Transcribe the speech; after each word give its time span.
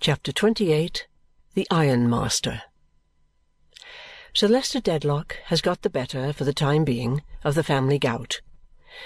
CHAPTER 0.00 0.30
XXVIII 0.30 0.92
The 1.54 1.66
Ironmaster 1.72 2.62
Sir 4.32 4.46
Leicester 4.46 4.80
Dedlock 4.80 5.36
has 5.46 5.60
got 5.60 5.82
the 5.82 5.90
better, 5.90 6.32
for 6.32 6.44
the 6.44 6.52
time 6.52 6.84
being, 6.84 7.22
of 7.42 7.56
the 7.56 7.64
family 7.64 7.98
gout 7.98 8.40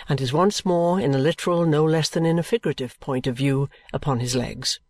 and 0.08 0.20
is 0.20 0.34
once 0.34 0.64
more, 0.66 1.00
in 1.00 1.14
a 1.14 1.18
literal 1.18 1.64
no 1.64 1.82
less 1.82 2.10
than 2.10 2.26
in 2.26 2.38
a 2.38 2.42
figurative 2.42 3.00
point 3.00 3.26
of 3.26 3.36
view, 3.36 3.70
upon 3.94 4.20
his 4.20 4.36
legs. 4.36 4.80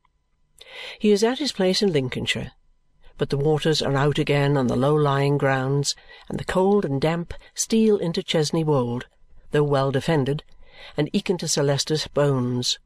He 0.99 1.13
is 1.13 1.23
at 1.23 1.39
his 1.39 1.53
place 1.53 1.83
in 1.83 1.93
Lincolnshire, 1.93 2.51
but 3.17 3.31
the 3.31 3.37
waters 3.37 3.81
are 3.81 3.97
out 3.97 4.19
again 4.19 4.57
on 4.57 4.67
the 4.67 4.77
low-lying 4.77 5.39
grounds, 5.39 5.95
and 6.29 6.39
the 6.39 6.45
cold 6.45 6.85
and 6.85 7.01
damp 7.01 7.33
steal 7.55 7.97
into 7.97 8.25
Chesney 8.25 8.65
Wold, 8.65 9.07
though 9.53 9.63
well 9.63 9.93
defended, 9.93 10.43
and 10.97 11.09
eke 11.13 11.31
into 11.31 11.47
Sir 11.47 11.63
Leicester's 11.63 12.09
bones. 12.09 12.81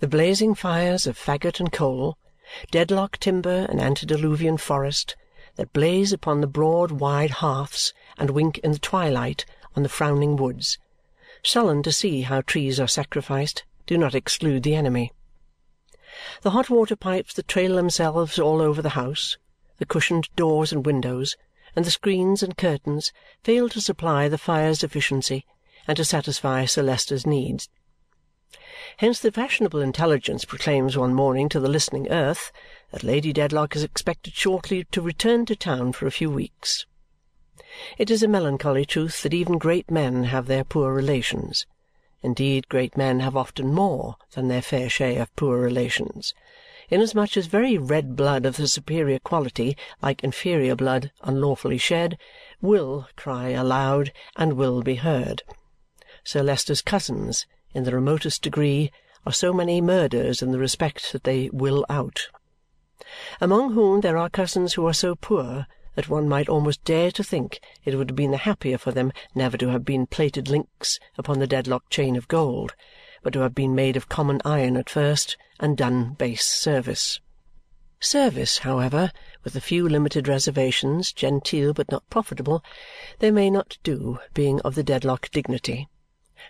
The 0.00 0.08
blazing 0.08 0.54
fires 0.54 1.06
of 1.06 1.18
faggot 1.18 1.60
and 1.60 1.72
coal, 1.72 2.18
Dedlock 2.70 3.18
timber 3.18 3.66
and 3.68 3.80
antediluvian 3.80 4.56
forest, 4.56 5.14
that 5.56 5.72
blaze 5.72 6.12
upon 6.12 6.40
the 6.40 6.46
broad 6.46 6.90
wide 6.90 7.30
hearths 7.30 7.92
and 8.16 8.30
wink 8.30 8.58
in 8.58 8.72
the 8.72 8.78
twilight 8.78 9.44
on 9.74 9.82
the 9.82 9.88
frowning 9.88 10.36
woods, 10.36 10.78
sullen 11.42 11.82
to 11.82 11.92
see 11.92 12.22
how 12.22 12.40
trees 12.40 12.80
are 12.80 12.88
sacrificed, 12.88 13.64
do 13.86 13.98
not 13.98 14.14
exclude 14.14 14.62
the 14.62 14.74
enemy. 14.74 15.12
The 16.42 16.52
hot 16.52 16.70
water 16.70 16.96
pipes 16.96 17.34
that 17.34 17.48
trail 17.48 17.76
themselves 17.76 18.38
all 18.38 18.62
over 18.62 18.80
the 18.80 18.90
house, 18.90 19.36
the 19.78 19.84
cushioned 19.84 20.28
doors 20.34 20.72
and 20.72 20.86
windows, 20.86 21.36
and 21.74 21.84
the 21.84 21.90
screens 21.90 22.42
and 22.42 22.56
curtains 22.56 23.12
fail 23.44 23.68
to 23.68 23.80
supply 23.80 24.28
the 24.28 24.38
fire's 24.38 24.82
efficiency 24.82 25.44
and 25.86 25.96
to 25.98 26.04
satisfy 26.04 26.64
Sir 26.64 26.82
Leicester's 26.82 27.26
needs. 27.26 27.68
Hence 28.98 29.18
the 29.18 29.32
fashionable 29.32 29.80
intelligence 29.80 30.44
proclaims 30.44 30.96
one 30.96 31.12
morning 31.12 31.48
to 31.50 31.60
the 31.60 31.68
listening 31.68 32.08
earth 32.10 32.52
that 32.92 33.02
Lady 33.02 33.32
Dedlock 33.32 33.74
is 33.74 33.82
expected 33.82 34.34
shortly 34.34 34.84
to 34.92 35.02
return 35.02 35.44
to 35.46 35.56
town 35.56 35.92
for 35.92 36.06
a 36.06 36.12
few 36.12 36.30
weeks. 36.30 36.86
It 37.98 38.10
is 38.10 38.22
a 38.22 38.28
melancholy 38.28 38.86
truth 38.86 39.22
that 39.22 39.34
even 39.34 39.58
great 39.58 39.90
men 39.90 40.24
have 40.24 40.46
their 40.46 40.64
poor 40.64 40.94
relations. 40.94 41.66
Indeed, 42.22 42.68
great 42.68 42.96
men 42.96 43.20
have 43.20 43.36
often 43.36 43.74
more 43.74 44.16
than 44.32 44.48
their 44.48 44.62
fair 44.62 44.88
share 44.88 45.20
of 45.20 45.36
poor 45.36 45.58
relations, 45.58 46.32
inasmuch 46.88 47.36
as 47.36 47.46
very 47.46 47.76
red 47.76 48.16
blood 48.16 48.46
of 48.46 48.56
the 48.56 48.68
superior 48.68 49.18
quality, 49.18 49.76
like 50.00 50.24
inferior 50.24 50.74
blood 50.74 51.10
unlawfully 51.22 51.78
shed, 51.78 52.16
will 52.62 53.08
cry 53.16 53.48
aloud 53.48 54.12
and 54.36 54.54
will 54.54 54.82
be 54.82 54.94
heard. 54.94 55.42
Sir 56.24 56.42
Leicester's 56.42 56.80
cousins, 56.80 57.44
in 57.74 57.84
the 57.84 57.94
remotest 57.94 58.42
degree, 58.42 58.90
are 59.26 59.32
so 59.32 59.52
many 59.52 59.80
murders 59.80 60.40
in 60.40 60.52
the 60.52 60.58
respect 60.58 61.12
that 61.12 61.24
they 61.24 61.50
will 61.52 61.84
out. 61.88 62.28
Among 63.40 63.72
whom 63.72 64.00
there 64.00 64.16
are 64.16 64.30
cousins 64.30 64.74
who 64.74 64.86
are 64.86 64.94
so 64.94 65.14
poor 65.14 65.66
that 65.96 66.08
one 66.08 66.28
might 66.28 66.48
almost 66.48 66.84
dare 66.84 67.10
to 67.10 67.24
think 67.24 67.58
it 67.84 67.94
would 67.96 68.10
have 68.10 68.16
been 68.16 68.30
the 68.30 68.36
happier 68.36 68.78
for 68.78 68.92
them 68.92 69.12
never 69.34 69.56
to 69.56 69.68
have 69.68 69.84
been 69.84 70.06
plated 70.06 70.48
links 70.48 71.00
upon 71.18 71.38
the 71.38 71.46
Dedlock 71.46 71.88
chain 71.90 72.16
of 72.16 72.28
gold, 72.28 72.74
but 73.22 73.32
to 73.32 73.40
have 73.40 73.54
been 73.54 73.74
made 73.74 73.96
of 73.96 74.08
common 74.08 74.40
iron 74.44 74.76
at 74.76 74.90
first 74.90 75.36
and 75.58 75.76
done 75.76 76.14
base 76.14 76.46
service. 76.46 77.20
Service, 77.98 78.58
however, 78.58 79.10
with 79.42 79.56
a 79.56 79.60
few 79.60 79.88
limited 79.88 80.28
reservations, 80.28 81.12
genteel 81.12 81.72
but 81.72 81.90
not 81.90 82.08
profitable, 82.10 82.62
they 83.18 83.30
may 83.30 83.48
not 83.48 83.78
do, 83.82 84.18
being 84.34 84.60
of 84.60 84.74
the 84.74 84.84
Dedlock 84.84 85.30
dignity. 85.30 85.88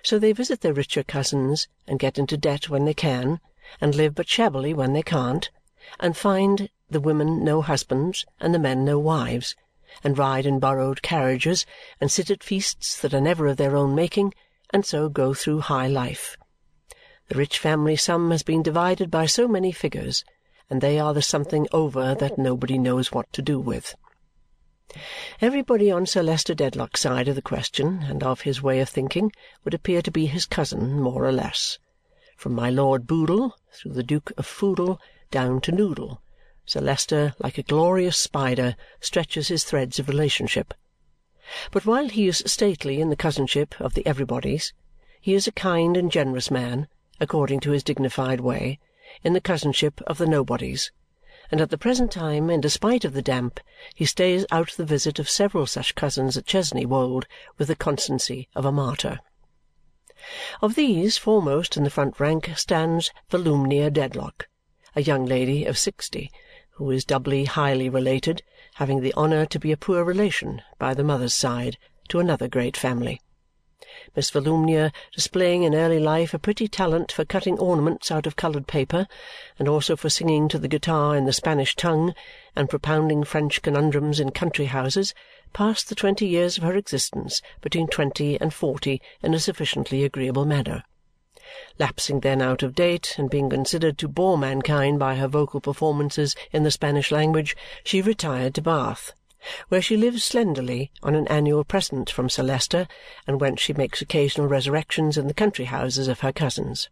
So 0.02 0.18
they 0.18 0.32
visit 0.32 0.60
their 0.60 0.72
richer 0.72 1.02
cousins, 1.02 1.68
and 1.86 1.98
get 1.98 2.18
into 2.18 2.36
debt 2.36 2.68
when 2.68 2.84
they 2.84 2.94
can, 2.94 3.40
and 3.80 3.94
live 3.94 4.14
but 4.14 4.28
shabbily 4.28 4.72
when 4.74 4.92
they 4.92 5.02
can't, 5.02 5.50
and 5.98 6.16
find 6.16 6.68
the 6.90 7.00
women 7.00 7.42
no 7.42 7.62
husbands 7.62 8.24
and 8.40 8.54
the 8.54 8.58
men 8.58 8.84
no 8.84 8.98
wives, 8.98 9.56
and 10.04 10.18
ride 10.18 10.46
in 10.46 10.58
borrowed 10.58 11.02
carriages, 11.02 11.66
and 12.00 12.10
sit 12.10 12.30
at 12.30 12.44
feasts 12.44 13.00
that 13.00 13.14
are 13.14 13.20
never 13.20 13.46
of 13.46 13.56
their 13.56 13.76
own 13.76 13.94
making, 13.94 14.34
and 14.70 14.84
so 14.84 15.08
go 15.08 15.34
through 15.34 15.60
high 15.60 15.88
life. 15.88 16.36
The 17.28 17.38
rich 17.38 17.58
family 17.58 17.96
sum 17.96 18.30
has 18.30 18.42
been 18.42 18.62
divided 18.62 19.10
by 19.10 19.26
so 19.26 19.48
many 19.48 19.72
figures, 19.72 20.24
and 20.70 20.80
they 20.80 20.98
are 20.98 21.14
the 21.14 21.22
something 21.22 21.66
over 21.72 22.14
that 22.14 22.38
nobody 22.38 22.78
knows 22.78 23.12
what 23.12 23.32
to 23.32 23.42
do 23.42 23.58
with. 23.58 23.94
Everybody 25.40 25.90
on 25.90 26.06
Sir 26.06 26.22
Leicester 26.22 26.54
Dedlock's 26.54 27.00
side 27.00 27.26
of 27.26 27.34
the 27.34 27.42
question 27.42 28.04
and 28.04 28.22
of 28.22 28.42
his 28.42 28.62
way 28.62 28.78
of 28.78 28.88
thinking 28.88 29.32
would 29.64 29.74
appear 29.74 30.00
to 30.00 30.12
be 30.12 30.26
his 30.26 30.46
cousin 30.46 31.00
more 31.00 31.24
or 31.24 31.32
less, 31.32 31.80
from 32.36 32.54
my 32.54 32.70
Lord 32.70 33.04
Boodle 33.04 33.56
through 33.72 33.94
the 33.94 34.04
Duke 34.04 34.30
of 34.36 34.46
Foodle 34.46 35.00
down 35.32 35.60
to 35.62 35.72
Noodle 35.72 36.22
Sir 36.66 36.80
Leicester, 36.80 37.34
like 37.40 37.58
a 37.58 37.64
glorious 37.64 38.16
spider, 38.16 38.76
stretches 39.00 39.48
his 39.48 39.64
threads 39.64 39.98
of 39.98 40.08
relationship. 40.08 40.72
But 41.72 41.84
while 41.84 42.08
he 42.08 42.28
is 42.28 42.42
stately 42.46 43.00
in 43.00 43.10
the 43.10 43.16
cousinship 43.16 43.74
of 43.80 43.94
the 43.94 44.06
everybodies, 44.06 44.72
he 45.20 45.34
is 45.34 45.48
a 45.48 45.52
kind 45.52 45.96
and 45.96 46.12
generous 46.12 46.50
man, 46.50 46.88
according 47.20 47.58
to 47.60 47.72
his 47.72 47.82
dignified 47.82 48.40
way, 48.40 48.78
in 49.24 49.32
the 49.32 49.40
cousinship 49.40 50.00
of 50.02 50.18
the 50.18 50.26
nobodies, 50.26 50.92
and 51.50 51.60
at 51.60 51.70
the 51.70 51.78
present 51.78 52.10
time, 52.10 52.50
in 52.50 52.60
despite 52.60 53.04
of 53.04 53.12
the 53.12 53.22
damp, 53.22 53.60
he 53.94 54.04
stays 54.04 54.44
out 54.50 54.72
the 54.72 54.84
visit 54.84 55.18
of 55.18 55.30
several 55.30 55.66
such 55.66 55.94
cousins 55.94 56.36
at 56.36 56.46
Chesney 56.46 56.86
Wold 56.86 57.26
with 57.58 57.68
the 57.68 57.76
constancy 57.76 58.48
of 58.54 58.64
a 58.64 58.72
martyr. 58.72 59.20
Of 60.60 60.74
these, 60.74 61.18
foremost 61.18 61.76
in 61.76 61.84
the 61.84 61.90
front 61.90 62.18
rank 62.18 62.50
stands 62.56 63.12
Volumnia 63.30 63.90
Dedlock, 63.90 64.48
a 64.94 65.02
young 65.02 65.24
lady 65.24 65.64
of 65.64 65.78
sixty 65.78 66.30
who 66.70 66.90
is 66.90 67.04
doubly 67.06 67.46
highly 67.46 67.88
related, 67.88 68.42
having 68.74 69.00
the 69.00 69.14
honour 69.14 69.46
to 69.46 69.58
be 69.58 69.72
a 69.72 69.76
poor 69.78 70.04
relation, 70.04 70.60
by 70.78 70.92
the 70.92 71.02
mother's 71.02 71.32
side, 71.32 71.78
to 72.08 72.18
another 72.18 72.48
great 72.48 72.76
family. 72.76 73.20
Miss 74.14 74.30
Volumnia 74.30 74.90
displaying 75.14 75.62
in 75.62 75.74
early 75.74 75.98
life 75.98 76.32
a 76.32 76.38
pretty 76.38 76.66
talent 76.66 77.12
for 77.12 77.26
cutting 77.26 77.58
ornaments 77.58 78.10
out 78.10 78.26
of 78.26 78.34
coloured 78.34 78.66
paper, 78.66 79.06
and 79.58 79.68
also 79.68 79.96
for 79.96 80.08
singing 80.08 80.48
to 80.48 80.58
the 80.58 80.66
guitar 80.66 81.14
in 81.14 81.26
the 81.26 81.32
Spanish 81.34 81.76
tongue 81.76 82.14
and 82.54 82.70
propounding 82.70 83.22
French 83.22 83.60
conundrums 83.60 84.18
in 84.18 84.30
country 84.30 84.64
houses, 84.64 85.14
passed 85.52 85.90
the 85.90 85.94
twenty 85.94 86.26
years 86.26 86.56
of 86.56 86.64
her 86.64 86.74
existence 86.74 87.42
between 87.60 87.86
twenty 87.86 88.40
and 88.40 88.54
forty 88.54 89.02
in 89.22 89.34
a 89.34 89.38
sufficiently 89.38 90.04
agreeable 90.04 90.46
manner. 90.46 90.82
Lapsing 91.78 92.20
then 92.20 92.40
out 92.40 92.62
of 92.62 92.74
date 92.74 93.14
and 93.18 93.28
being 93.28 93.50
considered 93.50 93.98
to 93.98 94.08
bore 94.08 94.38
mankind 94.38 94.98
by 94.98 95.16
her 95.16 95.28
vocal 95.28 95.60
performances 95.60 96.34
in 96.50 96.62
the 96.62 96.70
Spanish 96.70 97.10
language, 97.10 97.54
she 97.84 98.00
retired 98.00 98.54
to 98.54 98.62
Bath, 98.62 99.12
where 99.68 99.82
she 99.82 99.96
lives 99.96 100.24
slenderly 100.24 100.90
on 101.02 101.14
an 101.14 101.28
annual 101.28 101.64
present 101.64 102.10
from 102.10 102.28
Sir 102.28 102.42
Leicester 102.42 102.88
and 103.26 103.40
whence 103.40 103.60
she 103.60 103.72
makes 103.72 104.02
occasional 104.02 104.48
resurrections 104.48 105.16
in 105.16 105.28
the 105.28 105.34
country 105.34 105.66
houses 105.66 106.08
of 106.08 106.20
her 106.20 106.32
cousins. 106.32 106.88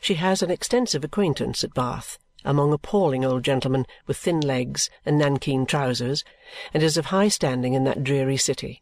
She 0.00 0.14
has 0.14 0.42
an 0.42 0.50
extensive 0.50 1.04
acquaintance 1.04 1.64
at 1.64 1.74
Bath 1.74 2.18
among 2.44 2.72
appalling 2.72 3.24
old 3.24 3.42
gentlemen 3.42 3.86
with 4.06 4.16
thin 4.16 4.40
legs 4.40 4.88
and 5.04 5.20
nankeen 5.20 5.66
trousers 5.66 6.24
and 6.72 6.82
is 6.82 6.96
of 6.96 7.06
high 7.06 7.28
standing 7.28 7.74
in 7.74 7.84
that 7.84 8.04
dreary 8.04 8.36
city. 8.36 8.80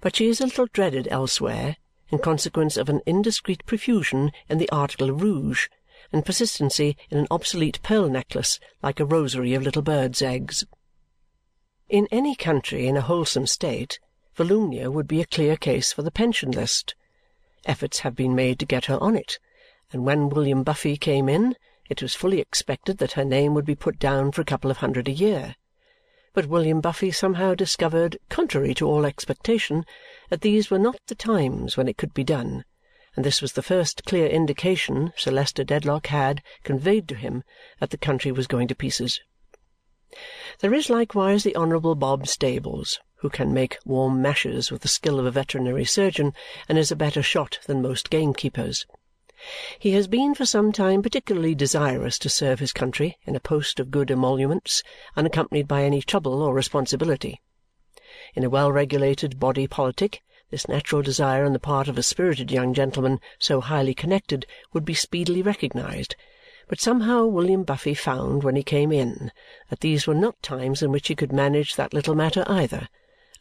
But 0.00 0.16
she 0.16 0.28
is 0.28 0.40
a 0.40 0.46
little 0.46 0.66
dreaded 0.72 1.06
elsewhere 1.10 1.76
in 2.10 2.18
consequence 2.18 2.76
of 2.76 2.88
an 2.88 3.00
indiscreet 3.06 3.64
profusion 3.64 4.32
in 4.48 4.58
the 4.58 4.68
article 4.70 5.08
of 5.08 5.22
rouge 5.22 5.68
and 6.12 6.26
persistency 6.26 6.96
in 7.10 7.18
an 7.18 7.28
obsolete 7.30 7.80
pearl 7.82 8.08
necklace 8.08 8.58
like 8.82 8.98
a 8.98 9.04
rosary 9.04 9.54
of 9.54 9.62
little 9.62 9.82
birds' 9.82 10.20
eggs. 10.20 10.64
In 11.92 12.08
any 12.10 12.34
country 12.34 12.88
in 12.88 12.96
a 12.96 13.02
wholesome 13.02 13.46
state, 13.46 14.00
Volumnia 14.34 14.90
would 14.90 15.06
be 15.06 15.20
a 15.20 15.26
clear 15.26 15.58
case 15.58 15.92
for 15.92 16.00
the 16.00 16.10
pension 16.10 16.50
list. 16.50 16.94
Efforts 17.66 17.98
have 17.98 18.16
been 18.16 18.34
made 18.34 18.58
to 18.60 18.66
get 18.66 18.86
her 18.86 18.98
on 19.00 19.14
it, 19.14 19.38
and 19.92 20.06
when 20.06 20.30
William 20.30 20.64
Buffy 20.64 20.96
came 20.96 21.28
in, 21.28 21.54
it 21.90 22.00
was 22.00 22.14
fully 22.14 22.40
expected 22.40 22.96
that 22.96 23.12
her 23.12 23.26
name 23.26 23.52
would 23.52 23.66
be 23.66 23.74
put 23.74 23.98
down 23.98 24.32
for 24.32 24.40
a 24.40 24.50
couple 24.52 24.70
of 24.70 24.78
hundred 24.78 25.06
a 25.06 25.12
year 25.12 25.54
but 26.34 26.46
William 26.46 26.80
Buffy 26.80 27.10
somehow 27.10 27.54
discovered, 27.54 28.16
contrary 28.30 28.72
to 28.72 28.88
all 28.88 29.04
expectation, 29.04 29.84
that 30.30 30.40
these 30.40 30.70
were 30.70 30.78
not 30.78 30.98
the 31.08 31.14
times 31.14 31.76
when 31.76 31.88
it 31.88 31.98
could 31.98 32.14
be 32.14 32.24
done, 32.24 32.64
and 33.14 33.22
this 33.22 33.42
was 33.42 33.52
the 33.52 33.60
first 33.60 34.06
clear 34.06 34.26
indication 34.26 35.12
Sir 35.14 35.30
Leicester 35.30 35.62
Dedlock 35.62 36.06
had 36.06 36.42
conveyed 36.62 37.06
to 37.08 37.16
him 37.16 37.44
that 37.80 37.90
the 37.90 37.98
country 37.98 38.32
was 38.32 38.46
going 38.46 38.66
to 38.68 38.74
pieces. 38.74 39.20
There 40.58 40.74
is 40.74 40.90
likewise 40.90 41.42
the 41.42 41.56
Honourable 41.56 41.94
Bob 41.94 42.26
Stables, 42.26 43.00
who 43.16 43.30
can 43.30 43.54
make 43.54 43.78
warm 43.86 44.20
mashes 44.20 44.70
with 44.70 44.82
the 44.82 44.88
skill 44.88 45.18
of 45.18 45.24
a 45.24 45.30
veterinary 45.30 45.84
surgeon 45.86 46.34
and 46.68 46.76
is 46.76 46.92
a 46.92 46.96
better 46.96 47.22
shot 47.22 47.60
than 47.66 47.80
most 47.80 48.10
gamekeepers. 48.10 48.84
He 49.78 49.92
has 49.92 50.08
been 50.08 50.34
for 50.34 50.44
some 50.44 50.70
time 50.70 51.02
particularly 51.02 51.54
desirous 51.54 52.18
to 52.18 52.28
serve 52.28 52.60
his 52.60 52.72
country 52.72 53.16
in 53.24 53.34
a 53.34 53.40
post 53.40 53.80
of 53.80 53.90
good 53.90 54.10
emoluments, 54.10 54.82
unaccompanied 55.16 55.66
by 55.66 55.84
any 55.84 56.02
trouble 56.02 56.42
or 56.42 56.52
responsibility. 56.52 57.40
In 58.34 58.44
a 58.44 58.50
well 58.50 58.70
regulated 58.70 59.40
body 59.40 59.66
politic, 59.66 60.22
this 60.50 60.68
natural 60.68 61.00
desire 61.00 61.44
on 61.46 61.54
the 61.54 61.58
part 61.58 61.88
of 61.88 61.96
a 61.96 62.02
spirited 62.02 62.50
young 62.50 62.74
gentleman 62.74 63.18
so 63.38 63.62
highly 63.62 63.94
connected 63.94 64.44
would 64.74 64.84
be 64.84 64.94
speedily 64.94 65.40
recognized, 65.40 66.14
But 66.68 66.80
somehow 66.80 67.26
William 67.26 67.64
Buffy 67.64 67.94
found 67.94 68.44
when 68.44 68.56
he 68.56 68.62
came 68.62 68.92
in 68.92 69.30
that 69.68 69.80
these 69.80 70.06
were 70.06 70.14
not 70.14 70.42
times 70.42 70.82
in 70.82 70.90
which 70.90 71.08
he 71.08 71.14
could 71.14 71.32
manage 71.32 71.74
that 71.74 71.92
little 71.92 72.14
matter 72.14 72.44
either, 72.46 72.88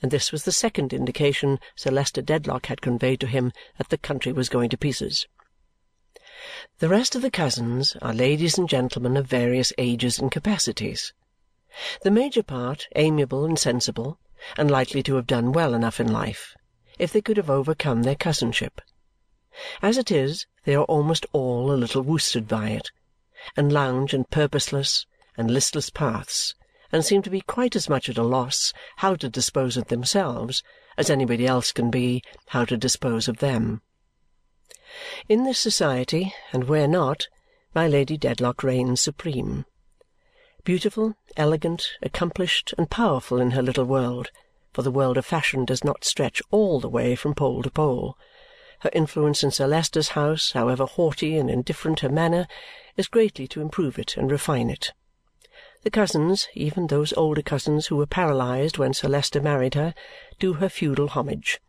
and 0.02 0.12
this 0.12 0.32
was 0.32 0.44
the 0.44 0.52
second 0.52 0.92
indication 0.92 1.60
Sir 1.76 1.92
Leicester 1.92 2.22
Dedlock 2.22 2.66
had 2.66 2.82
conveyed 2.82 3.20
to 3.20 3.28
him 3.28 3.54
that 3.78 3.90
the 3.90 3.98
country 3.98 4.32
was 4.32 4.50
going 4.50 4.70
to 4.72 4.78
pieces. 4.78 5.28
The 6.80 6.90
rest 6.90 7.16
of 7.16 7.22
the 7.22 7.30
cousins 7.30 7.96
are 8.02 8.14
ladies 8.14 8.58
and 8.58 8.68
gentlemen 8.68 9.16
of 9.16 9.28
various 9.28 9.72
ages 9.78 10.18
and 10.18 10.32
capacities. 10.32 11.14
The 12.02 12.12
major 12.12 12.44
part 12.44 12.88
amiable 12.96 13.46
and 13.46 13.58
sensible, 13.58 14.18
and 14.58 14.72
likely 14.72 15.04
to 15.04 15.16
have 15.16 15.28
done 15.28 15.52
well 15.52 15.76
enough 15.76 16.00
in 16.00 16.12
life, 16.12 16.56
if 16.98 17.14
they 17.14 17.22
could 17.22 17.38
have 17.38 17.50
overcome 17.50 18.04
their 18.04 18.16
cousinship. 18.16 18.82
As 19.82 19.98
it 19.98 20.10
is, 20.10 20.48
they 20.66 20.74
are 20.74 20.86
almost 20.86 21.26
all 21.32 21.72
a 21.72 21.78
little 21.78 22.02
worsted 22.02 22.48
by 22.48 22.70
it, 22.70 22.90
and 23.58 23.72
lounge 23.72 24.14
in 24.14 24.24
purposeless 24.26 25.06
and 25.38 25.50
listless 25.50 25.90
paths, 25.90 26.56
and 26.92 27.04
seem 27.04 27.22
to 27.22 27.30
be 27.30 27.42
quite 27.42 27.76
as 27.76 27.90
much 27.90 28.10
at 28.10 28.18
a 28.18 28.24
loss 28.24 28.74
how 28.98 29.16
to 29.16 29.30
dispose 29.30 29.78
of 29.78 29.88
themselves 29.88 30.62
as 30.98 31.10
anybody 31.10 31.48
else 31.48 31.72
can 31.72 31.90
be 31.90 32.22
how 32.48 32.66
to 32.66 32.78
dispose 32.78 33.28
of 33.28 33.38
them. 33.38 33.82
In 35.30 35.46
this 35.46 35.60
society, 35.60 36.34
and 36.52 36.66
where 36.66 36.88
not, 36.88 37.28
my 37.74 37.88
Lady 37.88 38.18
Dedlock 38.18 38.62
reigns 38.62 39.00
supreme. 39.00 39.66
Beautiful, 40.64 41.16
elegant, 41.38 41.88
accomplished, 42.02 42.74
and 42.78 42.90
powerful 42.90 43.40
in 43.40 43.52
her 43.52 43.62
little 43.62 43.86
world, 43.86 44.30
for 44.74 44.82
the 44.82 44.92
world 44.92 45.18
of 45.18 45.26
fashion 45.26 45.66
does 45.66 45.84
not 45.84 46.04
stretch 46.04 46.42
all 46.52 46.80
the 46.80 46.90
way 46.90 47.16
from 47.16 47.34
pole 47.34 47.64
to 47.64 47.72
pole. 47.72 48.18
Her 48.82 48.90
influence 48.94 49.44
in 49.44 49.52
Sir 49.52 49.68
Leicester's 49.68 50.10
house, 50.10 50.54
however 50.54 50.86
haughty 50.86 51.38
and 51.38 51.52
indifferent 51.52 52.00
her 52.00 52.10
manner, 52.10 52.48
is 52.98 53.08
greatly 53.08 53.48
to 53.50 53.62
improve 53.62 54.00
it 54.00 54.18
and 54.18 54.32
refine 54.32 54.72
it. 54.72 54.92
The 55.84 55.92
cousins, 55.92 56.48
even 56.56 56.88
those 56.88 57.14
older 57.14 57.44
cousins 57.44 57.88
who 57.88 57.96
were 57.96 58.08
paralysed 58.08 58.80
when 58.80 58.96
Sir 58.96 59.08
Leicester 59.08 59.40
married 59.40 59.76
her, 59.76 59.94
do 60.40 60.54
her 60.54 60.68
feudal 60.68 61.10
homage; 61.10 61.62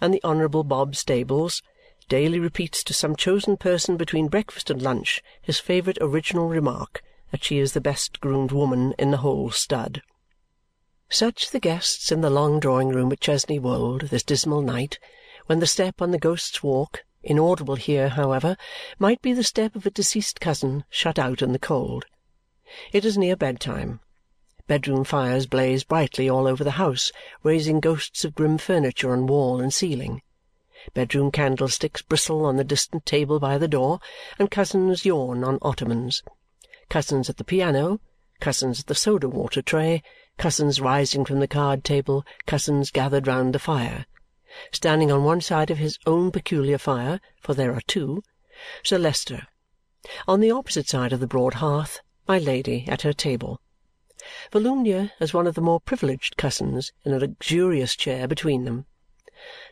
and 0.00 0.12
the 0.12 0.22
Honourable 0.24 0.64
Bob 0.64 0.96
Stables, 0.96 1.62
daily 2.08 2.40
repeats 2.40 2.82
to 2.82 2.92
some 2.92 3.14
chosen 3.14 3.56
person 3.56 3.96
between 3.96 4.26
breakfast 4.26 4.68
and 4.68 4.82
lunch 4.82 5.22
his 5.40 5.60
favourite 5.60 5.98
original 6.00 6.48
remark 6.48 7.04
that 7.30 7.44
she 7.44 7.58
is 7.58 7.72
the 7.72 7.80
best 7.80 8.20
groomed 8.20 8.50
woman 8.50 8.96
in 8.98 9.12
the 9.12 9.18
whole 9.18 9.50
stud. 9.50 10.02
Such 11.08 11.50
the 11.50 11.60
guests 11.60 12.10
in 12.10 12.20
the 12.20 12.30
long 12.30 12.58
drawing-room 12.58 13.12
at 13.12 13.20
Chesney 13.20 13.60
Wold 13.60 14.08
this 14.08 14.24
dismal 14.24 14.62
night, 14.62 14.98
when 15.48 15.60
the 15.60 15.66
step 15.66 16.02
on 16.02 16.10
the 16.10 16.18
Ghost's 16.18 16.62
Walk, 16.62 17.04
inaudible 17.22 17.76
here, 17.76 18.10
however, 18.10 18.54
might 18.98 19.22
be 19.22 19.32
the 19.32 19.42
step 19.42 19.74
of 19.74 19.86
a 19.86 19.90
deceased 19.90 20.42
cousin 20.42 20.84
shut 20.90 21.18
out 21.18 21.40
in 21.40 21.52
the 21.52 21.58
cold. 21.58 22.04
It 22.92 23.06
is 23.06 23.16
near 23.16 23.34
bedtime. 23.34 24.00
Bedroom 24.66 25.04
fires 25.04 25.46
blaze 25.46 25.84
brightly 25.84 26.28
all 26.28 26.46
over 26.46 26.62
the 26.62 26.72
house, 26.72 27.10
raising 27.42 27.80
ghosts 27.80 28.26
of 28.26 28.34
grim 28.34 28.58
furniture 28.58 29.10
on 29.10 29.26
wall 29.26 29.58
and 29.58 29.72
ceiling. 29.72 30.20
Bedroom 30.92 31.30
candlesticks 31.30 32.02
bristle 32.02 32.44
on 32.44 32.56
the 32.56 32.62
distant 32.62 33.06
table 33.06 33.40
by 33.40 33.56
the 33.56 33.66
door, 33.66 34.00
and 34.38 34.50
cousins 34.50 35.06
yawn 35.06 35.44
on 35.44 35.58
ottomans. 35.62 36.22
Cousins 36.90 37.30
at 37.30 37.38
the 37.38 37.44
piano, 37.44 38.00
cousins 38.38 38.80
at 38.80 38.86
the 38.86 38.94
soda-water 38.94 39.62
tray, 39.62 40.02
cousins 40.36 40.78
rising 40.78 41.24
from 41.24 41.40
the 41.40 41.48
card-table, 41.48 42.22
cousins 42.44 42.90
gathered 42.90 43.26
round 43.26 43.54
the 43.54 43.58
fire. 43.58 44.04
Standing 44.72 45.12
on 45.12 45.24
one 45.24 45.40
side 45.40 45.70
of 45.70 45.78
his 45.78 45.98
own 46.06 46.30
peculiar 46.30 46.78
fire, 46.78 47.20
for 47.40 47.54
there 47.54 47.74
are 47.74 47.82
two, 47.86 48.22
Sir 48.82 48.98
Leicester. 48.98 49.46
On 50.26 50.40
the 50.40 50.50
opposite 50.50 50.88
side 50.88 51.12
of 51.12 51.20
the 51.20 51.26
broad 51.26 51.54
hearth, 51.54 52.00
my 52.26 52.38
Lady 52.38 52.84
at 52.88 53.02
her 53.02 53.12
table. 53.12 53.60
Volumnia 54.50 55.12
as 55.20 55.34
one 55.34 55.46
of 55.46 55.54
the 55.54 55.60
more 55.60 55.80
privileged 55.80 56.36
cousins 56.36 56.92
in 57.04 57.12
a 57.12 57.18
luxurious 57.18 57.94
chair 57.94 58.26
between 58.26 58.64
them. 58.64 58.86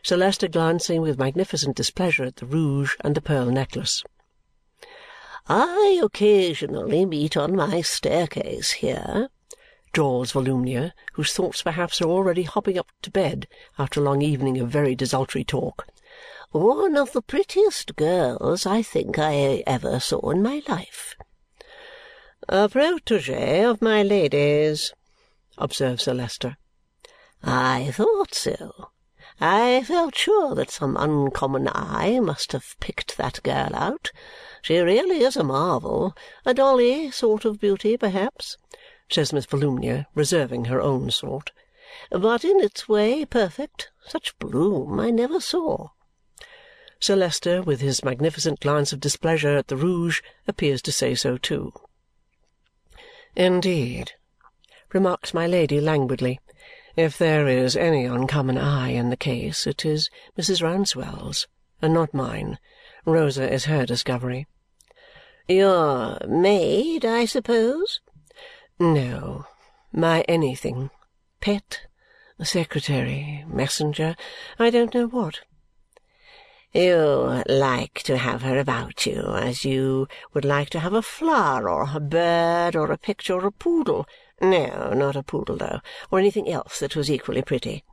Sir 0.03 0.15
Leicester 0.17 0.47
glancing 0.47 1.01
with 1.01 1.19
magnificent 1.19 1.75
displeasure 1.75 2.23
at 2.23 2.37
the 2.37 2.45
rouge 2.45 2.95
and 3.01 3.15
the 3.15 3.21
pearl 3.21 3.47
necklace. 3.47 4.03
"I 5.47 5.99
occasionally 6.03 7.05
meet 7.05 7.35
on 7.35 7.55
my 7.55 7.81
staircase 7.81 8.71
here," 8.71 9.29
drawls 9.93 10.33
Volumnia, 10.33 10.91
whose 11.13 11.31
thoughts 11.31 11.61
perhaps 11.61 12.01
are 12.01 12.09
already 12.09 12.43
hopping 12.43 12.77
up 12.77 12.91
to 13.01 13.09
bed 13.09 13.47
after 13.79 14.01
a 14.01 14.03
long 14.03 14.21
evening 14.21 14.59
of 14.59 14.69
very 14.69 14.95
desultory 14.95 15.43
talk, 15.43 15.87
"one 16.51 16.97
of 16.97 17.13
the 17.13 17.21
prettiest 17.21 17.95
girls 17.95 18.65
I 18.65 18.81
think 18.81 19.17
I 19.17 19.63
ever 19.65 19.99
saw 19.99 20.29
in 20.31 20.43
my 20.43 20.61
life." 20.67 21.15
"A 22.49 22.67
protégée 22.67 23.69
of 23.69 23.81
my 23.81 24.03
Lady's," 24.03 24.93
observes 25.57 26.03
Sir 26.03 26.13
Leicester. 26.13 26.57
"I 27.41 27.91
thought 27.93 28.33
so. 28.33 28.89
I 29.39 29.83
felt 29.83 30.15
sure 30.15 30.55
that 30.55 30.71
some 30.71 30.97
uncommon 30.97 31.69
eye 31.71 32.19
must 32.19 32.51
have 32.51 32.75
picked 32.79 33.17
that 33.17 33.43
girl 33.43 33.69
out. 33.73 34.11
She 34.63 34.79
really 34.79 35.21
is 35.21 35.37
a 35.37 35.43
marvel. 35.43 36.15
A 36.43 36.53
Dolly 36.53 37.11
sort 37.11 37.45
of 37.45 37.59
beauty, 37.59 37.97
perhaps," 37.97 38.57
says 39.09 39.31
Miss 39.31 39.45
Volumnia, 39.45 40.05
reserving 40.13 40.65
her 40.65 40.81
own 40.81 41.09
sort, 41.11 41.51
"but 42.11 42.43
in 42.43 42.59
its 42.59 42.89
way 42.89 43.23
perfect. 43.25 43.89
Such 44.05 44.37
bloom 44.39 44.99
I 44.99 45.11
never 45.11 45.39
saw." 45.39 45.89
Sir 46.99 47.15
Leicester, 47.15 47.61
with 47.61 47.79
his 47.79 48.03
magnificent 48.03 48.59
glance 48.59 48.91
of 48.91 48.99
displeasure 48.99 49.55
at 49.55 49.67
the 49.67 49.77
rouge, 49.77 50.21
appears 50.47 50.81
to 50.81 50.91
say 50.91 51.15
so 51.15 51.37
too. 51.37 51.71
"Indeed," 53.35 54.13
remarks 54.91 55.33
my 55.33 55.45
Lady 55.45 55.79
languidly. 55.79 56.39
If 56.95 57.17
there 57.17 57.47
is 57.47 57.77
any 57.77 58.05
uncommon 58.05 58.57
eye 58.57 58.89
in 58.89 59.11
the 59.11 59.15
case, 59.15 59.67
it 59.67 59.85
is 59.85 60.09
Mrs. 60.37 60.61
Rouncewell's, 60.63 61.47
and 61.81 61.93
not 61.93 62.13
mine. 62.13 62.57
Rosa 63.05 63.47
is 63.47 63.65
her 63.65 63.85
discovery." 63.85 64.47
"Your 65.47 66.17
maid, 66.27 67.05
I 67.05 67.25
suppose?" 67.25 68.01
"No, 68.79 69.47
my 69.91 70.21
anything. 70.27 70.91
Pet, 71.41 71.87
secretary, 72.43 73.43
messenger, 73.47 74.15
I 74.59 74.69
don't 74.69 74.93
know 74.93 75.07
what." 75.07 75.39
"You 76.73 77.41
like 77.47 78.03
to 78.03 78.17
have 78.17 78.43
her 78.43 78.59
about 78.59 79.07
you 79.07 79.33
as 79.33 79.65
you 79.65 80.07
would 80.35 80.45
like 80.45 80.69
to 80.69 80.79
have 80.79 80.93
a 80.93 81.01
flower, 81.01 81.67
or 81.67 81.89
a 81.91 81.99
bird, 81.99 82.75
or 82.75 82.91
a 82.91 82.99
picture, 82.99 83.33
or 83.33 83.47
a 83.47 83.51
poodle. 83.51 84.05
No, 84.39 84.93
not 84.93 85.15
a 85.15 85.23
poodle, 85.23 85.57
though, 85.57 85.79
or 86.11 86.19
anything 86.19 86.47
else 86.47 86.77
that 86.77 86.95
was 86.95 87.09
equally 87.09 87.41
pretty," 87.41 87.83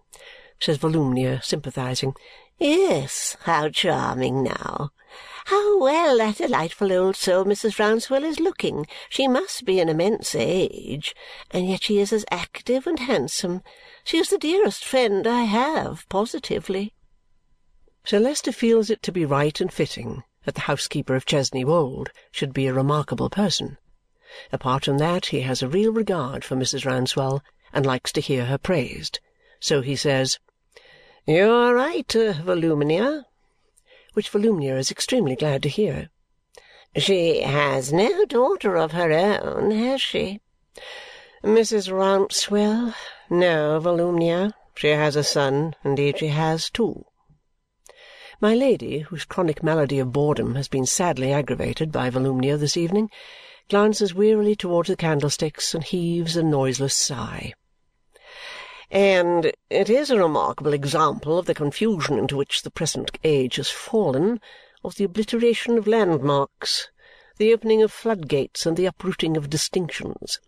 says 0.61 0.79
Volumnia, 0.79 1.43
sympathizing. 1.43 2.15
"Yes, 2.59 3.37
how 3.41 3.69
charming 3.69 4.43
now! 4.43 4.91
How 5.47 5.79
well 5.79 6.19
that 6.19 6.39
delightful 6.39 6.93
old 6.93 7.17
soul 7.17 7.45
Mrs. 7.45 7.79
Rouncewell 7.79 8.25
is 8.25 8.41
looking! 8.41 8.87
She 9.11 9.29
must 9.29 9.65
be 9.65 9.79
an 9.79 9.89
immense 9.89 10.35
age, 10.35 11.15
and 11.51 11.69
yet 11.69 11.83
she 11.83 11.99
is 11.99 12.13
as 12.13 12.25
active 12.31 12.87
and 12.87 12.99
handsome. 12.99 13.63
She 14.05 14.19
is 14.19 14.31
the 14.31 14.39
dearest 14.39 14.85
friend 14.85 15.27
I 15.27 15.43
have, 15.43 16.09
positively." 16.09 16.95
Sir 18.05 18.21
Leicester 18.21 18.53
feels 18.53 18.89
it 18.89 19.03
to 19.03 19.13
be 19.13 19.25
right 19.25 19.61
and 19.61 19.73
fitting 19.73 20.23
that 20.45 20.55
the 20.55 20.63
housekeeper 20.63 21.15
of 21.15 21.27
Chesney 21.27 21.65
Wold 21.65 22.11
should 22.31 22.55
be 22.55 22.67
a 22.67 22.73
remarkable 22.73 23.29
person. 23.29 23.77
Apart 24.53 24.85
from 24.87 24.99
that, 24.99 25.27
he 25.27 25.41
has 25.41 25.63
a 25.63 25.69
real 25.69 25.93
regard 25.93 26.45
for 26.45 26.57
Mrs. 26.57 26.85
Rouncewell 26.85 27.41
and 27.73 27.85
likes 27.85 28.13
to 28.13 28.21
hear 28.21 28.47
her 28.47 28.59
praised. 28.59 29.21
So 29.61 29.81
he 29.81 29.97
says, 29.97 30.39
"You 31.27 31.51
are 31.51 31.75
right, 31.75 32.15
uh, 32.15 32.35
Volumnia," 32.35 33.25
which 34.13 34.29
Volumnia 34.29 34.77
is 34.77 34.91
extremely 34.91 35.35
glad 35.35 35.63
to 35.63 35.71
hear. 35.71 36.11
"She 36.99 37.41
has 37.41 37.95
no 37.95 38.27
daughter 38.27 38.77
of 38.77 38.93
her 38.93 39.11
own, 39.11 39.71
has 39.71 40.03
she?" 40.03 40.43
"Mrs. 41.43 41.91
Rouncewell? 41.91 42.95
No, 43.31 43.81
Volumnia. 43.81 44.53
She 44.75 44.89
has 44.89 45.17
a 45.17 45.25
son. 45.25 45.75
Indeed 45.83 46.19
she 46.19 46.29
has 46.29 46.69
two." 46.69 47.07
My 48.39 48.55
Lady, 48.55 48.99
whose 48.99 49.25
chronic 49.25 49.63
malady 49.63 49.99
of 50.01 50.13
boredom 50.13 50.57
has 50.57 50.69
been 50.69 50.85
sadly 50.85 51.33
aggravated 51.33 51.91
by 51.91 52.11
Volumnia 52.11 52.59
this 52.59 52.77
evening, 52.77 53.09
glances 53.71 54.13
wearily 54.13 54.55
towards 54.55 54.91
the 54.91 54.97
candlesticks 54.97 55.75
and 55.75 55.85
heaves 55.85 56.37
a 56.37 56.43
noiseless 56.43 56.95
sigh. 56.95 57.55
"And 58.97 59.51
it 59.71 59.91
is 59.91 60.09
a 60.13 60.19
remarkable 60.21 60.73
example 60.73 61.37
of 61.37 61.47
the 61.47 61.55
confusion 61.55 62.17
into 62.17 62.37
which 62.37 62.63
the 62.63 62.71
present 62.71 63.19
age 63.25 63.57
has 63.57 63.69
fallen, 63.69 64.41
of 64.85 64.95
the 64.95 65.03
obliteration 65.03 65.77
of 65.77 65.89
landmarks, 65.89 66.91
the 67.37 67.53
opening 67.53 67.83
of 67.83 67.91
floodgates, 67.91 68.67
and 68.67 68.77
the 68.77 68.87
uprooting 68.87 69.37
of 69.37 69.51
distinctions," 69.51 70.39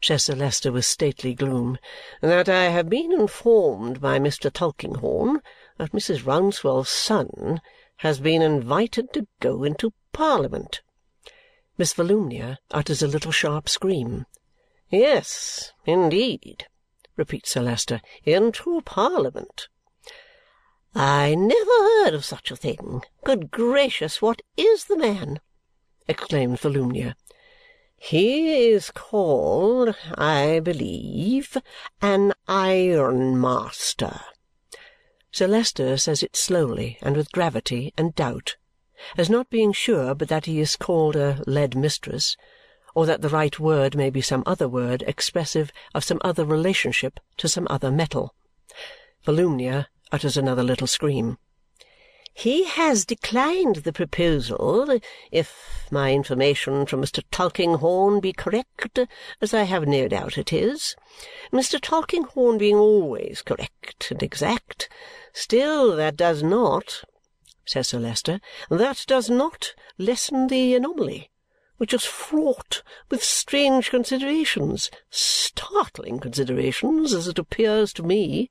says 0.00 0.24
Sir 0.24 0.34
Leicester 0.34 0.72
with 0.72 0.86
stately 0.86 1.34
gloom, 1.34 1.76
"that 2.22 2.48
I 2.48 2.70
have 2.70 2.88
been 2.88 3.12
informed 3.12 4.00
by 4.00 4.18
Mr. 4.18 4.50
Tulkinghorn 4.50 5.42
that 5.76 5.92
Mrs. 5.92 6.24
Rouncewell's 6.24 6.88
son 6.88 7.60
has 7.96 8.18
been 8.18 8.40
invited 8.40 9.12
to 9.12 9.26
go 9.40 9.62
into 9.62 9.92
Parliament. 10.14 10.80
Miss 11.76 11.92
Volumnia 11.92 12.56
utters 12.70 13.02
a 13.02 13.06
little 13.06 13.30
sharp 13.30 13.68
scream. 13.68 14.24
"Yes, 14.88 15.72
indeed," 15.84 16.66
repeats 17.16 17.50
Sir 17.50 17.60
Leicester. 17.60 18.00
"Into 18.24 18.80
Parliament." 18.82 19.68
"I 20.96 21.36
never 21.36 21.70
heard 21.70 22.12
of 22.12 22.24
such 22.24 22.50
a 22.50 22.56
thing! 22.56 23.04
Good 23.22 23.52
gracious, 23.52 24.20
what 24.20 24.42
IS 24.56 24.86
the 24.86 24.96
man?" 24.96 25.38
exclaims 26.08 26.58
Volumnia. 26.58 27.14
"He 27.96 28.68
is 28.68 28.90
called, 28.90 29.94
I 30.16 30.58
believe, 30.58 31.56
an 32.02 32.34
ironmaster." 32.48 34.20
Sir 35.30 35.46
Leicester 35.46 35.96
says 35.96 36.22
it 36.22 36.34
slowly 36.34 36.98
and 37.00 37.16
with 37.16 37.30
gravity 37.30 37.94
and 37.96 38.14
doubt, 38.16 38.56
as 39.16 39.30
not 39.30 39.50
being 39.50 39.72
sure 39.72 40.16
but 40.16 40.26
that 40.28 40.46
he 40.46 40.58
is 40.58 40.74
called 40.74 41.14
a 41.14 41.44
lead 41.46 41.76
mistress, 41.76 42.36
or 42.94 43.06
that 43.06 43.22
the 43.22 43.28
right 43.28 43.58
word 43.58 43.96
may 43.96 44.08
be 44.08 44.20
some 44.20 44.42
other 44.46 44.68
word 44.68 45.02
expressive 45.06 45.70
of 45.94 46.04
some 46.04 46.20
other 46.22 46.44
relationship 46.44 47.20
to 47.36 47.48
some 47.48 47.66
other 47.68 47.90
metal. 47.90 48.34
Volumnia 49.26 49.86
utters 50.12 50.36
another 50.36 50.62
little 50.62 50.86
scream. 50.86 51.38
"He 52.32 52.64
has 52.64 53.04
declined 53.04 53.76
the 53.76 53.92
proposal, 53.92 54.98
if 55.30 55.86
my 55.90 56.12
information 56.12 56.84
from 56.84 57.00
Mr. 57.00 57.22
Tulkinghorn 57.30 58.20
be 58.20 58.32
correct, 58.32 58.98
as 59.40 59.54
I 59.54 59.62
have 59.62 59.86
no 59.86 60.08
doubt 60.08 60.36
it 60.36 60.52
is. 60.52 60.96
Mr. 61.52 61.80
Tulkinghorn 61.80 62.58
being 62.58 62.76
always 62.76 63.40
correct 63.42 64.10
and 64.10 64.22
exact. 64.22 64.88
Still 65.32 65.94
that 65.96 66.16
does 66.16 66.42
not," 66.42 67.04
says 67.64 67.88
Sir 67.88 67.98
Leicester, 67.98 68.40
"that 68.68 69.04
does 69.06 69.30
not 69.30 69.74
lessen 69.96 70.48
the 70.48 70.74
anomaly, 70.74 71.30
which 71.76 71.92
is 71.92 72.04
fraught 72.04 72.82
with 73.10 73.22
strange 73.22 73.90
considerations 73.90 74.90
startling 75.10 76.18
considerations, 76.18 77.12
as 77.12 77.28
it 77.28 77.38
appears 77.38 77.92
to 77.92 78.02
me. 78.02 78.50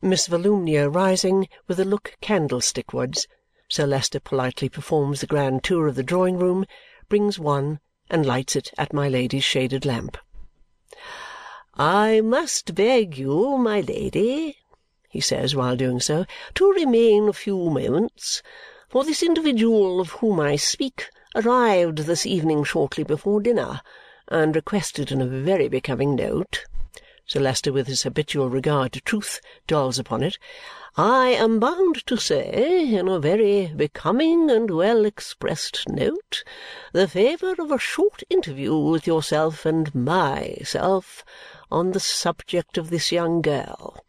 Miss 0.00 0.28
Volumnia 0.28 0.88
rising 0.88 1.48
with 1.66 1.80
a 1.80 1.84
look 1.84 2.16
candlestickwards, 2.20 3.26
Sir 3.68 3.86
Leicester 3.86 4.20
politely 4.20 4.68
performs 4.68 5.20
the 5.20 5.26
grand 5.26 5.64
tour 5.64 5.86
of 5.86 5.94
the 5.94 6.02
drawing-room, 6.02 6.66
brings 7.08 7.38
one, 7.38 7.80
and 8.10 8.26
lights 8.26 8.54
it 8.54 8.70
at 8.76 8.92
my 8.92 9.08
Lady's 9.08 9.44
shaded 9.44 9.86
lamp. 9.86 10.18
"I 11.74 12.20
must 12.20 12.74
beg 12.74 13.16
you, 13.16 13.56
my 13.56 13.80
Lady," 13.80 14.58
he 15.08 15.20
says 15.20 15.56
while 15.56 15.76
doing 15.76 16.00
so, 16.00 16.26
"to 16.54 16.70
remain 16.72 17.28
a 17.28 17.32
few 17.32 17.56
moments, 17.70 18.42
for 18.88 19.04
this 19.04 19.22
individual 19.22 20.00
of 20.00 20.10
whom 20.10 20.38
I 20.38 20.56
speak 20.56 21.08
arrived 21.34 21.98
this 21.98 22.24
evening 22.26 22.64
shortly 22.64 23.04
before 23.04 23.40
dinner 23.40 23.80
and 24.28 24.54
requested 24.56 25.12
in 25.12 25.20
a 25.20 25.26
very 25.26 25.68
becoming 25.68 26.14
note 26.14 26.64
Sir 27.26 27.40
Leicester, 27.40 27.72
with 27.72 27.86
his 27.86 28.02
habitual 28.02 28.50
regard 28.50 28.92
to 28.92 29.00
truth, 29.00 29.40
dwells 29.66 29.98
upon 29.98 30.22
it. 30.22 30.36
I 30.94 31.28
am 31.28 31.58
bound 31.58 32.06
to 32.06 32.18
say, 32.18 32.86
in 32.94 33.08
a 33.08 33.18
very 33.18 33.68
becoming 33.74 34.50
and 34.50 34.68
well 34.70 35.06
expressed 35.06 35.88
note, 35.88 36.44
the 36.92 37.08
favour 37.08 37.54
of 37.58 37.72
a 37.72 37.78
short 37.78 38.24
interview 38.28 38.76
with 38.76 39.06
yourself 39.06 39.64
and 39.64 39.94
myself 39.94 41.24
on 41.72 41.92
the 41.92 41.98
subject 41.98 42.76
of 42.76 42.90
this 42.90 43.10
young 43.10 43.40
girl. 43.40 44.04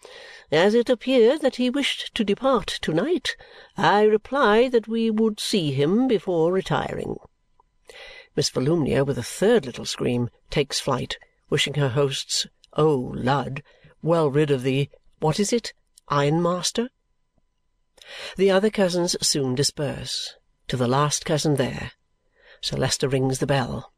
As 0.55 0.73
it 0.73 0.89
appeared 0.89 1.41
that 1.41 1.57
he 1.57 1.69
wished 1.69 2.15
to 2.15 2.23
depart 2.23 2.79
to-night, 2.81 3.35
I 3.75 4.03
replied 4.03 4.71
that 4.71 4.87
we 4.87 5.11
would 5.11 5.37
see 5.37 5.73
him 5.73 6.07
before 6.07 6.53
retiring." 6.53 7.17
Miss 8.37 8.49
Volumnia, 8.49 9.03
with 9.03 9.17
a 9.17 9.21
third 9.23 9.65
little 9.65 9.83
scream, 9.83 10.29
takes 10.49 10.79
flight, 10.79 11.17
wishing 11.49 11.73
her 11.73 11.89
hosts 11.89 12.47
"Oh, 12.71 13.11
Lud, 13.13 13.63
well 14.01 14.29
rid 14.29 14.49
of 14.49 14.63
the 14.63 14.89
what 15.19 15.41
is 15.41 15.51
it? 15.51 15.73
Ironmaster? 16.07 16.87
The 18.37 18.49
other 18.49 18.69
cousins 18.69 19.17
soon 19.19 19.55
disperse, 19.55 20.35
to 20.69 20.77
the 20.77 20.87
last 20.87 21.25
cousin 21.25 21.55
there. 21.55 21.91
Sir 22.61 22.77
Leicester 22.77 23.09
rings 23.09 23.39
the 23.39 23.45
bell. 23.45 23.91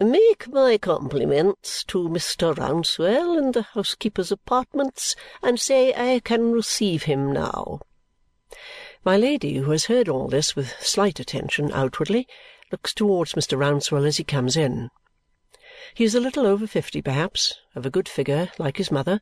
"Make 0.00 0.46
my 0.46 0.78
compliments 0.78 1.82
to 1.88 2.08
Mr. 2.08 2.56
Rouncewell 2.56 3.36
in 3.36 3.50
the 3.50 3.62
housekeeper's 3.62 4.30
apartments 4.30 5.16
and 5.42 5.58
say 5.58 5.92
I 5.92 6.20
can 6.20 6.52
receive 6.52 7.02
him 7.02 7.32
now." 7.32 7.80
My 9.04 9.16
Lady, 9.16 9.56
who 9.56 9.72
has 9.72 9.86
heard 9.86 10.08
all 10.08 10.28
this 10.28 10.54
with 10.54 10.72
slight 10.80 11.18
attention 11.18 11.72
outwardly, 11.72 12.28
looks 12.70 12.94
towards 12.94 13.32
Mr. 13.32 13.58
Rouncewell 13.58 14.06
as 14.06 14.18
he 14.18 14.22
comes 14.22 14.56
in. 14.56 14.90
He 15.94 16.04
is 16.04 16.14
a 16.14 16.20
little 16.20 16.46
over 16.46 16.68
fifty 16.68 17.02
perhaps, 17.02 17.58
of 17.74 17.84
a 17.84 17.90
good 17.90 18.08
figure 18.08 18.52
like 18.56 18.76
his 18.76 18.92
mother, 18.92 19.20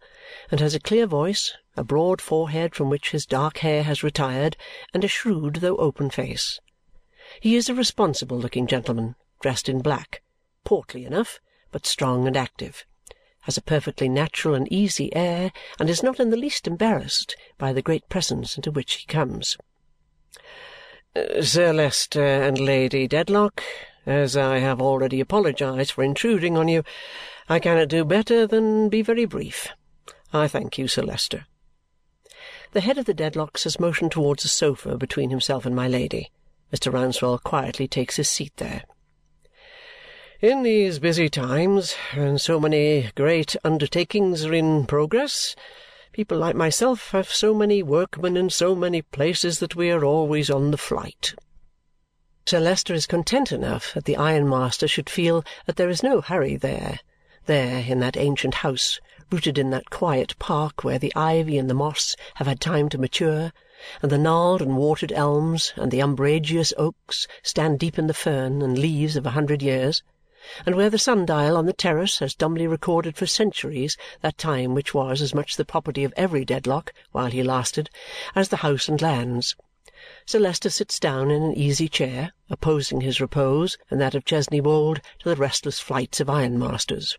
and 0.51 0.61
has 0.61 0.75
a 0.75 0.79
clear 0.79 1.07
voice, 1.07 1.55
a 1.75 1.85
broad 1.85 2.21
forehead 2.21 2.75
from 2.75 2.91
which 2.91 3.13
his 3.13 3.25
dark 3.25 3.57
hair 3.61 3.83
has 3.85 4.03
retired, 4.03 4.59
and 4.93 5.05
a 5.05 5.09
shrewd 5.09 5.57
though 5.57 5.79
open 5.79 6.11
face. 6.11 6.61
He 7.41 7.57
is 7.57 7.71
a 7.71 7.75
responsible 7.75 8.39
looking 8.39 8.67
gentleman, 8.67 9.15
dressed 9.41 9.71
in 9.71 9.81
black, 9.81 10.21
portly 10.67 11.07
enough, 11.07 11.41
but 11.73 11.87
strong 11.87 12.27
and 12.27 12.37
active, 12.37 12.85
has 13.43 13.57
a 13.57 13.63
perfectly 13.63 14.09
natural 14.09 14.55
and 14.55 14.71
easy 14.71 15.15
air, 15.15 15.53
and 15.79 15.89
is 15.89 16.03
not 16.03 16.21
in 16.21 16.31
the 16.31 16.37
least 16.37 16.67
embarrassed 16.67 17.37
by 17.57 17.73
the 17.73 17.81
great 17.81 18.07
presence 18.09 18.57
into 18.57 18.71
which 18.71 18.95
he 18.95 19.07
comes. 19.07 19.57
"Sir 21.41 21.73
Leicester 21.73 22.27
and 22.27 22.59
Lady 22.59 23.07
Dedlock, 23.07 23.63
as 24.05 24.37
I 24.37 24.59
have 24.59 24.83
already 24.83 25.21
apologized 25.21 25.93
for 25.93 26.03
intruding 26.05 26.59
on 26.59 26.69
you, 26.69 26.83
I 27.49 27.61
cannot 27.61 27.89
do 27.89 28.05
better 28.05 28.47
than 28.47 28.89
be 28.89 29.01
very 29.01 29.25
brief. 29.25 29.69
I 30.33 30.49
thank 30.49 30.77
you, 30.77 30.89
Sir 30.89 31.03
Leicester." 31.03 31.47
The 32.73 32.81
head 32.81 32.99
of 32.99 33.05
the 33.07 33.15
Dedlocks 33.15 33.63
has 33.63 33.81
motioned 33.81 34.11
towards 34.11 34.45
a 34.45 34.49
sofa 34.49 34.99
between 34.99 35.31
himself 35.31 35.65
and 35.65 35.77
my 35.77 35.87
Lady. 35.87 36.33
Mr. 36.73 36.93
Rouncewell 36.93 37.39
quietly 37.43 37.87
takes 37.87 38.17
his 38.17 38.29
seat 38.29 38.57
there. 38.57 38.83
In 40.43 40.65
these 40.65 40.99
busy 40.99 41.31
times, 41.31 41.95
when 42.15 42.37
so 42.37 42.61
many 42.61 43.11
great 43.15 43.57
undertakings 43.65 44.45
are 44.45 44.53
in 44.53 44.85
progress, 44.85 45.57
people 46.13 46.37
like 46.37 46.55
myself 46.55 47.13
have 47.13 47.33
so 47.33 47.55
many 47.55 47.83
workmen 47.83 48.37
in 48.37 48.51
so 48.51 48.75
many 48.75 49.01
places 49.01 49.61
that 49.61 49.75
we 49.75 49.91
are 49.91 50.05
always 50.05 50.51
on 50.51 50.73
the 50.73 50.77
flight. 50.77 51.35
Sir 52.45 52.61
Leicester 52.61 52.93
is 52.93 53.07
content 53.07 53.51
enough 53.51 53.95
that 53.95 54.05
the 54.05 54.19
ironmaster 54.19 54.87
should 54.87 55.09
feel 55.09 55.43
that 55.65 55.77
there 55.77 55.89
is 55.89 56.03
no 56.03 56.21
hurry 56.21 56.57
there, 56.57 57.01
there 57.47 57.79
in 57.89 58.01
that 58.01 58.19
ancient 58.19 58.57
house, 58.57 59.01
rooted 59.33 59.57
in 59.57 59.71
that 59.71 59.89
quiet 59.89 60.39
park 60.39 60.85
where 60.85 60.99
the 60.99 61.17
ivy 61.17 61.57
and 61.57 61.71
the 61.71 61.75
moss 61.75 62.15
have 62.35 62.47
had 62.47 62.61
time 62.61 62.91
to 62.91 62.99
mature, 62.99 63.55
and 64.03 64.13
the 64.13 64.19
gnarled 64.19 64.61
and 64.61 64.77
watered 64.77 65.13
elms 65.13 65.73
and 65.77 65.91
the 65.91 66.01
umbrageous 66.01 66.75
oaks 66.77 67.27
stand 67.43 67.79
deep 67.79 67.99
in 67.99 68.07
the 68.07 68.13
fern 68.13 68.61
and 68.61 68.77
leaves 68.77 69.17
of 69.17 69.25
a 69.25 69.31
hundred 69.31 69.63
years, 69.63 70.03
and 70.65 70.75
where 70.75 70.91
the 70.91 70.99
sun-dial 70.99 71.57
on 71.57 71.67
the 71.67 71.73
terrace 71.73 72.21
has 72.21 72.35
dumbly 72.35 72.67
recorded 72.67 73.17
for 73.17 73.27
centuries 73.27 73.97
that 74.21 74.39
time 74.39 74.75
which 74.75 74.95
was 74.95 75.21
as 75.21 75.35
much 75.35 75.57
the 75.57 75.65
property 75.65 76.05
of 76.05 76.15
every 76.17 76.45
Dedlock, 76.45 76.93
while 77.13 77.31
he 77.31 77.43
lasted, 77.43 77.91
as 78.35 78.49
the 78.49 78.59
house 78.59 78.89
and 78.89 79.03
lands. 79.03 79.57
Sir 80.25 80.39
Leicester 80.39 80.71
sits 80.71 81.01
down 81.01 81.31
in 81.31 81.43
an 81.43 81.55
easy 81.55 81.89
chair, 81.89 82.33
opposing 82.49 83.01
his 83.01 83.21
repose 83.21 83.77
and 83.91 84.01
that 84.01 84.15
of 84.15 84.25
Chesney 84.25 84.61
Wold 84.61 85.01
to 85.19 85.29
the 85.29 85.37
restless 85.37 85.81
flights 85.81 86.21
of 86.21 86.29
ironmasters. 86.29 87.17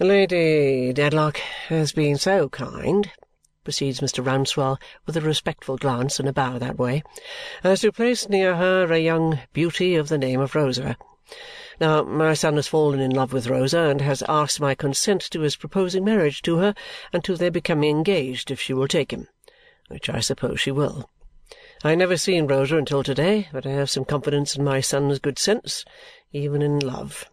"Lady 0.00 0.92
Dedlock 0.92 1.38
has 1.68 1.92
been 1.92 2.16
so 2.16 2.48
kind," 2.48 3.10
proceeds 3.62 4.00
Mr. 4.00 4.24
Rouncewell 4.24 4.78
with 5.06 5.16
a 5.16 5.20
respectful 5.20 5.76
glance 5.76 6.18
and 6.18 6.28
a 6.28 6.32
bow 6.32 6.58
that 6.58 6.78
way, 6.78 7.04
"as 7.62 7.82
to 7.82 7.92
place 7.92 8.28
near 8.28 8.56
her 8.56 8.92
a 8.92 8.98
young 8.98 9.38
beauty 9.52 9.94
of 9.94 10.08
the 10.08 10.18
name 10.18 10.40
of 10.40 10.56
Rosa. 10.56 10.96
Now, 11.80 12.02
my 12.02 12.34
son 12.34 12.56
has 12.56 12.68
fallen 12.68 13.00
in 13.00 13.10
love 13.10 13.32
with 13.32 13.48
Rosa 13.48 13.80
and 13.80 14.00
has 14.00 14.22
asked 14.28 14.60
my 14.60 14.74
consent 14.74 15.22
to 15.30 15.40
his 15.40 15.56
proposing 15.56 16.04
marriage 16.04 16.40
to 16.42 16.58
her 16.58 16.74
and 17.12 17.24
to 17.24 17.36
their 17.36 17.50
becoming 17.50 17.90
engaged 17.90 18.50
if 18.50 18.60
she 18.60 18.72
will 18.72 18.88
take 18.88 19.12
him, 19.12 19.28
which 19.88 20.08
I 20.08 20.20
suppose 20.20 20.60
she 20.60 20.70
will. 20.70 21.10
I 21.82 21.94
never 21.94 22.16
seen 22.16 22.46
Rosa 22.46 22.78
until 22.78 23.02
to-day, 23.02 23.48
but 23.52 23.66
I 23.66 23.70
have 23.70 23.90
some 23.90 24.04
confidence 24.04 24.56
in 24.56 24.64
my 24.64 24.80
son's 24.80 25.18
good 25.18 25.38
sense, 25.38 25.84
even 26.32 26.62
in 26.62 26.78
love. 26.78 27.28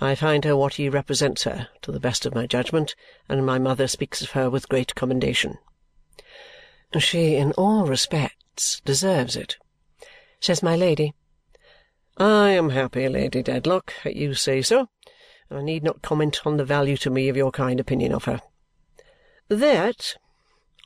I 0.00 0.14
find 0.14 0.44
her 0.44 0.56
what 0.56 0.74
he 0.74 0.88
represents 0.88 1.44
her, 1.44 1.68
to 1.82 1.92
the 1.92 2.00
best 2.00 2.26
of 2.26 2.34
my 2.34 2.46
judgment, 2.46 2.94
and 3.28 3.46
my 3.46 3.58
mother 3.58 3.86
speaks 3.86 4.20
of 4.20 4.30
her 4.30 4.50
with 4.50 4.68
great 4.68 4.94
commendation." 4.94 5.58
"She 6.98 7.36
in 7.36 7.52
all 7.52 7.86
respects 7.86 8.80
deserves 8.84 9.36
it," 9.36 9.56
says 10.40 10.62
my 10.62 10.74
Lady. 10.74 11.14
"I 12.16 12.50
am 12.50 12.70
happy, 12.70 13.08
Lady 13.08 13.42
Dedlock, 13.42 13.94
that 14.04 14.16
you 14.16 14.34
say 14.34 14.62
so, 14.62 14.88
and 15.48 15.58
I 15.58 15.62
need 15.62 15.82
not 15.82 16.02
comment 16.02 16.44
on 16.44 16.56
the 16.56 16.64
value 16.64 16.96
to 16.98 17.10
me 17.10 17.28
of 17.28 17.36
your 17.36 17.50
kind 17.52 17.78
opinion 17.78 18.12
of 18.12 18.24
her. 18.24 18.40
That 19.48 20.16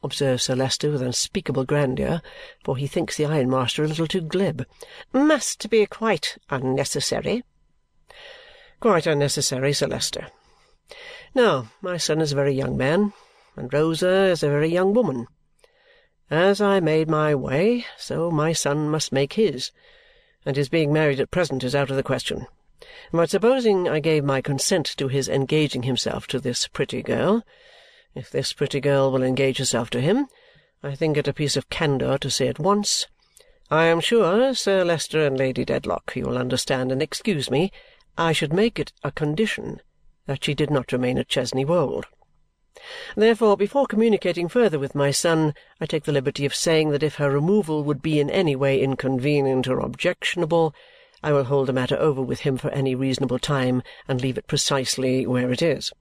observes 0.02 0.42
Sir 0.44 0.54
Leicester 0.54 0.90
with 0.90 1.00
unspeakable 1.00 1.64
grandeur, 1.64 2.20
for 2.62 2.76
he 2.76 2.86
thinks 2.86 3.16
the 3.16 3.24
ironmaster 3.24 3.82
a 3.82 3.88
little 3.88 4.06
too 4.06 4.20
glib, 4.20 4.66
must 5.12 5.70
be 5.70 5.86
quite 5.86 6.36
unnecessary. 6.50 7.42
Quite 8.80 9.06
unnecessary, 9.06 9.72
Sir 9.72 9.86
Leicester. 9.86 10.28
Now, 11.34 11.70
my 11.80 11.96
son 11.96 12.20
is 12.20 12.32
a 12.32 12.36
very 12.36 12.52
young 12.52 12.76
man, 12.76 13.14
and 13.56 13.72
Rosa 13.72 14.26
is 14.26 14.42
a 14.42 14.48
very 14.48 14.68
young 14.68 14.92
woman. 14.92 15.26
As 16.30 16.60
I 16.60 16.80
made 16.80 17.08
my 17.08 17.34
way, 17.34 17.86
so 17.96 18.30
my 18.30 18.52
son 18.52 18.90
must 18.90 19.10
make 19.10 19.32
his, 19.32 19.72
and 20.44 20.56
his 20.56 20.68
being 20.68 20.92
married 20.92 21.20
at 21.20 21.30
present 21.30 21.64
is 21.64 21.74
out 21.74 21.90
of 21.90 21.96
the 21.96 22.02
question. 22.02 22.46
But 23.12 23.30
supposing 23.30 23.88
I 23.88 24.00
gave 24.00 24.24
my 24.24 24.40
consent 24.40 24.86
to 24.98 25.08
his 25.08 25.28
engaging 25.28 25.84
himself 25.84 26.26
to 26.28 26.40
this 26.40 26.68
pretty 26.68 27.02
girl, 27.02 27.44
if 28.14 28.30
this 28.30 28.52
pretty 28.52 28.80
girl 28.80 29.10
will 29.10 29.22
engage 29.22 29.58
herself 29.58 29.90
to 29.90 30.00
him, 30.00 30.28
I 30.82 30.94
think 30.94 31.16
it 31.16 31.26
a 31.26 31.32
piece 31.32 31.56
of 31.56 31.70
candour 31.70 32.18
to 32.18 32.30
say 32.30 32.48
at 32.48 32.58
once, 32.58 33.06
I 33.70 33.84
am 33.86 34.00
sure, 34.00 34.54
Sir 34.54 34.84
Leicester 34.84 35.26
and 35.26 35.38
Lady 35.38 35.64
Dedlock, 35.64 36.14
you 36.14 36.24
will 36.24 36.36
understand 36.36 36.92
and 36.92 37.00
excuse 37.00 37.50
me, 37.50 37.72
I 38.18 38.32
should 38.32 38.52
make 38.52 38.78
it 38.78 38.92
a 39.02 39.10
condition 39.10 39.80
that 40.26 40.44
she 40.44 40.54
did 40.54 40.70
not 40.70 40.92
remain 40.92 41.18
at 41.18 41.28
Chesney 41.28 41.64
Wold. 41.64 42.06
Therefore, 43.14 43.56
before 43.56 43.86
communicating 43.86 44.48
further 44.48 44.80
with 44.80 44.96
my 44.96 45.12
son, 45.12 45.54
I 45.80 45.86
take 45.86 46.04
the 46.04 46.12
liberty 46.12 46.44
of 46.44 46.54
saying 46.54 46.90
that 46.90 47.04
if 47.04 47.14
her 47.16 47.30
removal 47.30 47.84
would 47.84 48.02
be 48.02 48.18
in 48.18 48.28
any 48.28 48.56
way 48.56 48.80
inconvenient 48.80 49.68
or 49.68 49.78
objectionable, 49.78 50.74
I 51.22 51.32
will 51.32 51.44
hold 51.44 51.68
the 51.68 51.72
matter 51.72 51.96
over 51.98 52.20
with 52.20 52.40
him 52.40 52.58
for 52.58 52.70
any 52.70 52.94
reasonable 52.94 53.38
time 53.38 53.82
and 54.08 54.20
leave 54.20 54.36
it 54.36 54.46
precisely 54.46 55.26
where 55.26 55.52
it 55.52 55.62
is. 55.62 55.92